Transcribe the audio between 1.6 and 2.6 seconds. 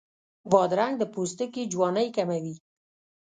جوانۍ کموي.